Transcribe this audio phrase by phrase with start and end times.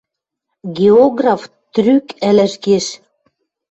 [0.79, 1.41] Географ
[1.73, 2.85] трӱк ӹлӹж кеш.